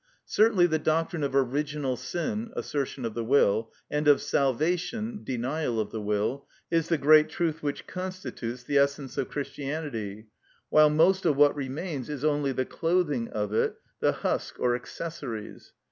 Certainly 0.25 0.65
the 0.65 0.79
doctrine 0.79 1.21
of 1.21 1.35
original 1.35 1.95
sin 1.95 2.49
(assertion 2.55 3.05
of 3.05 3.13
the 3.13 3.23
will) 3.23 3.71
and 3.91 4.07
of 4.07 4.19
salvation 4.19 5.23
(denial 5.23 5.79
of 5.79 5.91
the 5.91 6.01
will) 6.01 6.47
is 6.71 6.89
the 6.89 6.97
great 6.97 7.29
truth 7.29 7.61
which 7.61 7.85
constitutes 7.85 8.63
the 8.63 8.79
essence 8.79 9.15
of 9.19 9.29
Christianity, 9.29 10.25
while 10.69 10.89
most 10.89 11.23
of 11.27 11.35
what 11.37 11.55
remains 11.55 12.09
is 12.09 12.25
only 12.25 12.51
the 12.51 12.65
clothing 12.65 13.27
of 13.27 13.53
it, 13.53 13.75
the 13.99 14.11
husk 14.11 14.59
or 14.59 14.75
accessories. 14.75 15.71